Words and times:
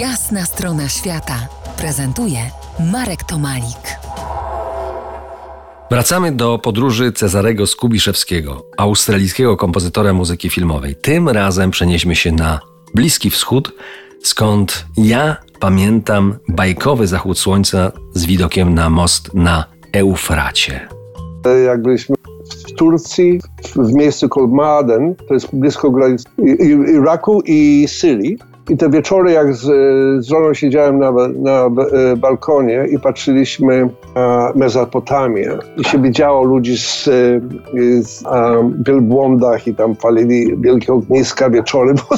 Jasna 0.00 0.44
strona 0.44 0.88
świata 0.88 1.48
prezentuje 1.78 2.38
Marek 2.92 3.24
Tomalik. 3.24 3.98
Wracamy 5.90 6.32
do 6.32 6.58
podróży 6.58 7.12
Cezarego 7.12 7.66
Skubiszewskiego, 7.66 8.66
australijskiego 8.76 9.56
kompozytora 9.56 10.12
muzyki 10.12 10.50
filmowej. 10.50 10.96
Tym 10.96 11.28
razem 11.28 11.70
przenieśmy 11.70 12.16
się 12.16 12.32
na 12.32 12.60
Bliski 12.94 13.30
Wschód, 13.30 13.72
skąd 14.22 14.86
ja 14.96 15.36
pamiętam 15.60 16.38
bajkowy 16.48 17.06
zachód 17.06 17.38
słońca 17.38 17.92
z 18.14 18.26
widokiem 18.26 18.74
na 18.74 18.90
most 18.90 19.34
na 19.34 19.64
Eufracie. 19.92 20.88
Jak 21.66 21.82
byliśmy 21.82 22.16
w 22.66 22.72
Turcji, 22.72 23.40
w 23.76 23.92
miejscu 23.92 24.28
Kolmaden, 24.28 25.14
to 25.28 25.34
jest 25.34 25.48
blisko 25.52 25.90
granic 25.90 26.24
Iraku 26.94 27.42
i 27.44 27.86
Syrii. 27.88 28.38
I 28.70 28.76
te 28.76 28.90
wieczory, 28.90 29.32
jak 29.32 29.54
z, 29.54 29.64
z 30.24 30.28
żoną 30.28 30.54
siedziałem 30.54 30.98
na, 30.98 31.12
na 31.38 31.66
e, 31.66 32.16
balkonie 32.16 32.86
i 32.90 32.98
patrzyliśmy 32.98 33.88
na 34.14 34.52
Mezopotamię 34.54 35.58
i 35.76 35.84
się 35.84 36.02
widziało 36.02 36.44
ludzi 36.44 36.78
z, 36.78 37.04
z 38.00 38.22
um, 38.22 38.82
wielbłądach 38.86 39.66
i 39.66 39.74
tam 39.74 39.96
palili 39.96 40.56
wielkie 40.58 40.92
ogniska 40.92 41.50
wieczory. 41.50 41.94
Bo 42.10 42.16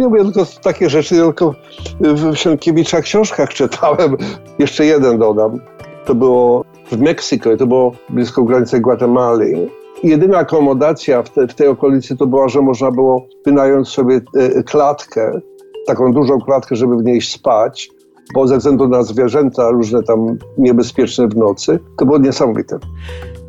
nie 0.00 0.08
mówię 0.08 0.24
tylko 0.24 0.46
takie 0.62 0.90
rzeczy, 0.90 1.14
tylko 1.14 1.54
w 2.00 2.36
Sienkiewicza 2.36 3.00
książkach 3.00 3.48
czytałem. 3.48 4.16
Jeszcze 4.58 4.84
jeden 4.86 5.18
dodam. 5.18 5.60
To 6.04 6.14
było 6.14 6.64
w 6.90 7.00
Meksyku, 7.00 7.56
to 7.56 7.66
było 7.66 7.92
blisko 8.08 8.42
granicy 8.42 8.80
Gwatemali 8.80 9.70
jedyna 10.02 10.38
akomodacja 10.38 11.22
w, 11.22 11.30
te, 11.30 11.48
w, 11.48 11.54
tej 11.54 11.68
okolicy 11.68 12.16
to 12.16 12.26
była, 12.26 12.48
że 12.48 12.62
można 12.62 12.90
było 12.90 13.26
wynająć 13.46 13.88
sobie 13.88 14.20
e, 14.36 14.62
klatkę 14.62 15.40
taką 15.90 16.12
dużą 16.12 16.40
klatkę, 16.40 16.76
żeby 16.76 16.96
w 16.96 17.04
niej 17.04 17.20
spać, 17.20 17.90
bo 18.34 18.46
ze 18.46 18.58
względu 18.58 18.88
na 18.88 19.02
zwierzęta 19.02 19.70
różne 19.70 20.02
tam 20.02 20.38
niebezpieczne 20.58 21.28
w 21.28 21.36
nocy, 21.36 21.78
to 21.98 22.06
było 22.06 22.18
niesamowite. 22.18 22.78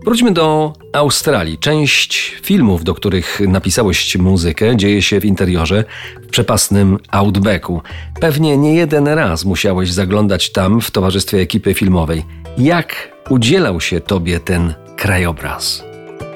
Wróćmy 0.05 0.31
do 0.31 0.73
Australii. 0.93 1.57
Część 1.57 2.39
filmów, 2.43 2.83
do 2.83 2.93
których 2.93 3.39
napisałeś 3.47 4.17
muzykę, 4.17 4.77
dzieje 4.77 5.01
się 5.01 5.19
w 5.19 5.25
interiorze 5.25 5.83
w 6.21 6.27
przepasnym 6.27 6.97
Outbacku. 7.11 7.81
Pewnie 8.21 8.57
nie 8.57 8.75
jeden 8.75 9.07
raz 9.07 9.45
musiałeś 9.45 9.93
zaglądać 9.93 10.51
tam 10.51 10.81
w 10.81 10.91
towarzystwie 10.91 11.37
ekipy 11.37 11.73
filmowej. 11.73 12.23
Jak 12.57 12.95
udzielał 13.29 13.81
się 13.81 13.99
tobie 13.99 14.39
ten 14.39 14.73
krajobraz? 14.97 15.83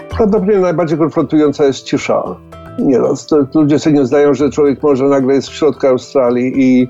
Prawdopodobnie 0.10 0.58
najbardziej 0.58 0.98
konfrontująca 0.98 1.66
jest 1.66 1.86
cisza 1.86 2.24
nieraz. 2.80 3.26
To 3.26 3.46
ludzie 3.54 3.80
sobie 3.80 3.96
nie 3.96 4.06
zdają, 4.06 4.34
że 4.34 4.50
człowiek 4.50 4.84
może 4.84 5.06
nagle 5.06 5.34
jest 5.34 5.48
w 5.48 5.54
środku 5.54 5.88
Australii 5.88 6.54
i 6.56 6.88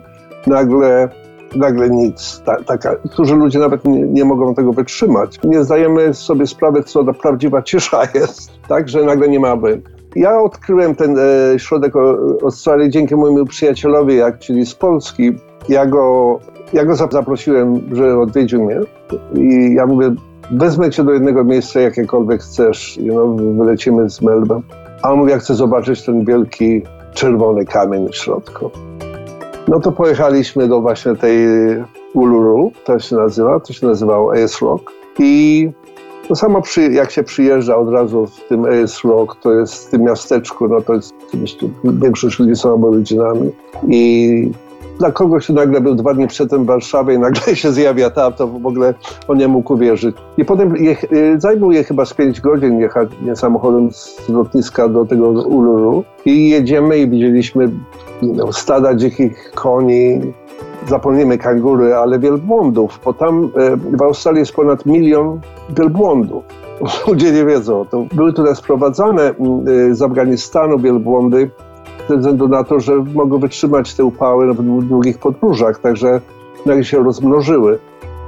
nagle, 0.47 1.09
nagle 1.55 1.89
nic. 1.89 2.42
Ta, 2.45 2.64
taka, 2.64 2.95
którzy 3.11 3.36
ludzie 3.36 3.59
nawet 3.59 3.86
nie, 3.86 4.02
nie, 4.02 4.25
mogą 4.25 4.55
tego 4.55 4.73
wytrzymać. 4.73 5.39
Nie 5.44 5.64
zdajemy 5.64 6.14
sobie 6.14 6.47
sprawy, 6.47 6.83
co 6.83 7.03
ta 7.03 7.14
prawdziwa 7.14 7.61
cisza 7.61 8.02
jest, 8.16 8.52
tak, 8.67 8.89
że 8.89 9.03
nagle 9.03 9.27
nie 9.27 9.39
mamy. 9.39 9.81
Ja 10.16 10.42
odkryłem 10.42 10.95
ten 10.95 11.17
e, 11.19 11.59
środek 11.59 11.94
Australii 12.44 12.89
dzięki 12.89 13.16
mojemu 13.16 13.45
przyjacielowi, 13.45 14.16
jak, 14.16 14.39
czyli 14.39 14.66
z 14.66 14.75
Polski. 14.75 15.31
Ja 15.70 15.86
go, 15.86 16.39
ja 16.73 16.86
go 16.86 16.95
zaprosiłem, 16.95 17.95
że 17.95 18.20
odwiedził 18.20 18.64
mnie 18.66 18.80
i 19.36 19.73
ja 19.73 19.86
mówię, 19.86 20.16
wezmę 20.52 20.89
cię 20.89 21.03
do 21.03 21.11
jednego 21.11 21.44
miejsca, 21.44 21.80
jakiekolwiek 21.80 22.42
chcesz, 22.42 22.97
you 22.97 23.14
know, 23.14 23.58
wylecimy 23.58 24.09
z 24.09 24.22
Melbourne. 24.22 24.84
A 25.06 25.09
on 25.09 25.20
mówi, 25.20 25.31
ja 25.31 25.39
chcę 25.39 25.56
zobaczyć 25.56 26.06
ten 26.06 26.25
wielki 26.25 26.81
czerwony 27.14 27.66
kamień 27.66 28.09
w 28.09 28.16
środku. 28.16 28.72
No 29.67 29.80
to 29.80 29.92
pojechaliśmy 29.92 30.67
do 30.67 30.81
właśnie 30.81 31.16
tej 31.16 31.38
Uluru, 32.14 32.72
to 32.86 33.00
się 33.00 33.16
nazywa, 33.16 33.59
to 33.59 33.73
się 33.73 33.88
nazywało 33.88 34.33
Ace 34.33 34.66
Rock. 34.66 34.92
I 35.20 35.70
to 36.28 36.36
samo 36.36 36.61
przy, 36.61 36.92
jak 36.92 37.11
się 37.11 37.23
przyjeżdża 37.23 37.77
od 37.77 37.89
razu 37.89 38.27
w 38.27 38.48
tym 38.48 38.65
Ace 38.65 39.08
Rock, 39.08 39.36
to 39.42 39.54
jest 39.54 39.88
w 39.88 39.89
tym 39.89 40.02
miasteczku, 40.02 40.67
no 40.67 40.82
to 40.82 40.94
jest 40.94 41.14
oczywiście 41.27 41.70
większość 41.83 42.39
ludzi 42.39 42.55
są 42.55 42.73
aboryginami. 42.73 43.52
I 43.88 44.52
dla 45.00 45.11
kogoś, 45.11 45.44
kto 45.44 45.54
nagle 45.54 45.82
był 45.82 45.95
dwa 45.95 46.14
dni 46.14 46.28
przedtem 46.28 46.64
w 46.64 46.67
Warszawie 46.67 47.14
i 47.14 47.20
nagle 47.20 47.56
się 47.56 47.72
zjawia 47.72 48.10
tam, 48.10 48.33
to 48.33 48.48
w 48.48 48.66
ogóle 48.66 48.94
on 49.28 49.38
nie 49.38 49.48
mógł 49.48 49.73
uwierzyć. 49.73 50.16
I 50.38 50.45
potem 50.45 50.76
je, 50.76 50.98
y, 51.14 51.39
zajmuje 51.39 51.83
chyba 51.83 52.06
z 52.06 52.14
pięć 52.14 52.42
godzin 52.42 52.80
jechać 52.80 53.10
samochodem 53.36 53.92
z 53.92 54.30
lotniska 54.30 54.88
do 54.88 55.06
tego 55.06 55.30
Uluru 55.30 56.04
i 56.26 56.50
jedziemy 56.50 56.98
i 56.98 57.10
widzieliśmy 57.10 57.70
no, 58.22 58.54
stada 58.54 58.95
dzikich 58.95 59.52
koni, 59.56 60.22
zapomnimy 60.88 61.38
kangury, 61.38 61.95
ale 61.95 62.20
wielbłądów, 62.20 63.00
bo 63.06 63.14
tam 63.14 63.50
e, 63.56 63.77
w 63.98 64.02
Australii 64.02 64.39
jest 64.39 64.54
ponad 64.54 64.86
milion 64.86 65.39
wielbłądów. 65.70 66.44
Ludzie 67.08 67.32
nie 67.32 67.45
wiedzą. 67.45 67.86
To 67.86 68.06
były 68.14 68.33
tutaj 68.33 68.56
sprowadzane 68.56 69.33
y, 69.67 69.95
z 69.95 70.02
Afganistanu 70.02 70.80
wielbłądy 70.80 71.50
ze 72.10 72.17
względu 72.17 72.48
na 72.48 72.64
to, 72.64 72.80
że 72.80 72.95
mogą 72.95 73.39
wytrzymać 73.39 73.93
te 73.93 74.04
upały 74.04 74.54
w 74.54 74.83
długich 74.88 75.17
podróżach, 75.17 75.80
także 75.80 76.21
nagle 76.66 76.83
się 76.83 77.04
rozmnożyły. 77.04 77.80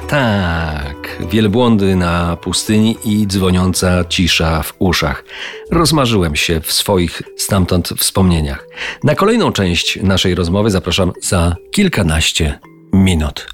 Tak, 0.07 1.23
wielbłądy 1.29 1.95
na 1.95 2.37
pustyni 2.41 2.97
i 3.05 3.27
dzwoniąca 3.27 4.05
cisza 4.05 4.63
w 4.63 4.73
uszach. 4.79 5.23
Rozmarzyłem 5.71 6.35
się 6.35 6.61
w 6.61 6.71
swoich 6.71 7.21
stamtąd 7.37 7.89
wspomnieniach. 7.97 8.67
Na 9.03 9.15
kolejną 9.15 9.51
część 9.51 10.03
naszej 10.03 10.35
rozmowy 10.35 10.69
zapraszam 10.71 11.11
za 11.21 11.55
kilkanaście 11.71 12.59
minut. 12.93 13.47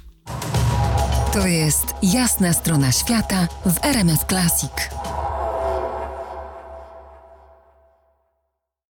To 1.32 1.46
jest 1.46 1.94
jasna 2.02 2.52
strona 2.52 2.92
świata 2.92 3.48
w 3.66 3.84
RMS 3.84 4.24
Classic. 4.28 5.03